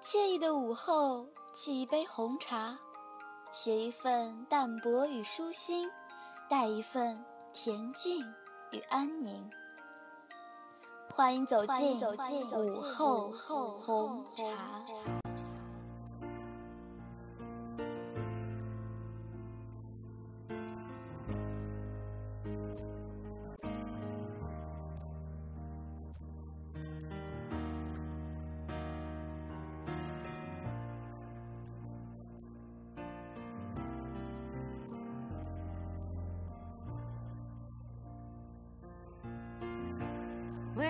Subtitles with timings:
[0.00, 2.78] 惬意的午后，沏一杯红茶，
[3.52, 5.90] 写一份淡泊与舒心，
[6.48, 8.24] 带一份恬静
[8.70, 9.50] 与安宁。
[11.10, 15.17] 欢迎走进午后红茶。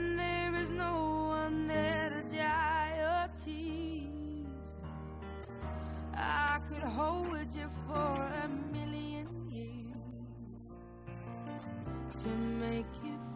[0.00, 0.94] and there is no
[1.28, 4.46] one there to dry your tears.
[6.14, 9.96] I could hold you for a million years
[12.22, 12.28] to
[12.64, 13.29] make you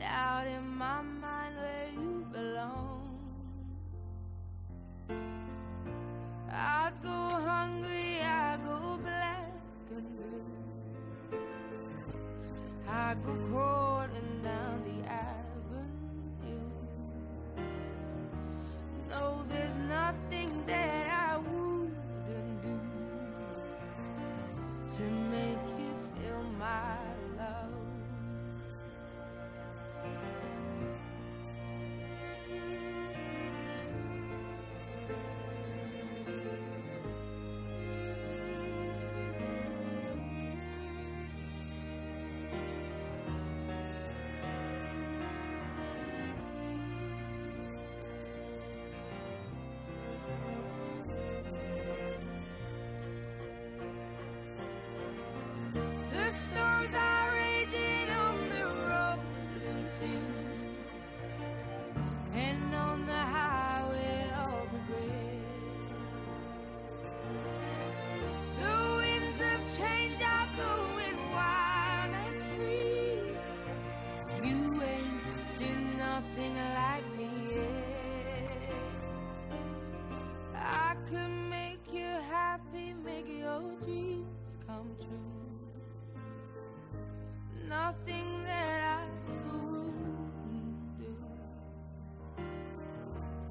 [0.00, 3.18] No doubt in my mind where you belong.
[6.50, 9.52] I go hungry, I go black
[9.90, 11.38] and blue.
[12.88, 13.83] I go crawling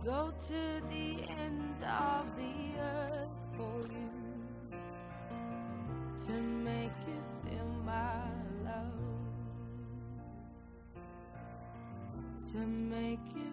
[0.04, 4.10] Go to the ends of the earth for you
[6.26, 8.26] to make you feel my
[8.66, 8.84] love.
[12.52, 13.53] To make you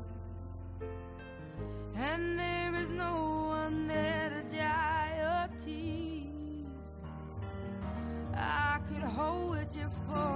[2.21, 3.13] and there is no
[3.47, 6.27] one there to dry your tears.
[8.35, 10.30] I could hold you for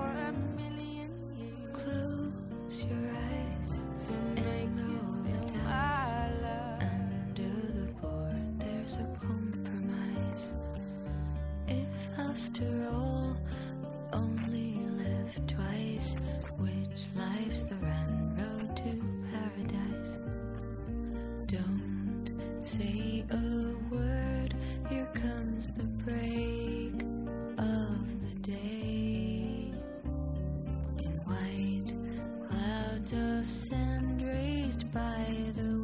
[26.05, 27.01] break
[27.57, 29.71] of the day.
[30.99, 31.93] In white
[32.47, 35.25] clouds of sand raised by
[35.55, 35.74] the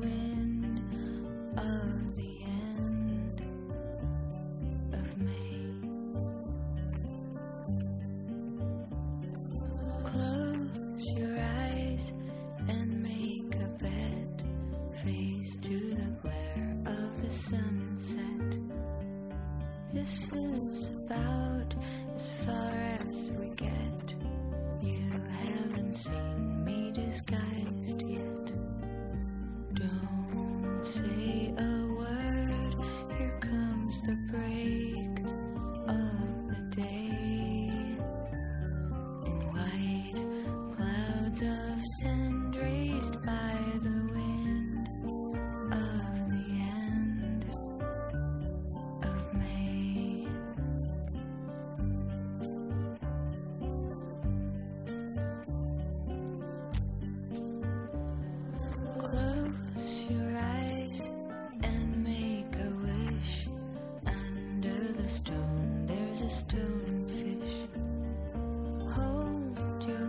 [36.84, 37.11] day.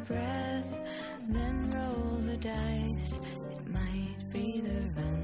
[0.06, 0.81] breath,
[1.28, 3.20] then roll the dice.
[3.50, 5.21] It might be the run.